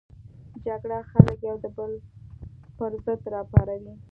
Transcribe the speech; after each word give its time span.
جګړه 0.65 0.97
خلک 1.11 1.39
یو 1.49 1.57
د 1.63 1.65
بل 1.77 1.91
پر 2.77 2.91
ضد 3.03 3.21
راپاروي 3.33 3.93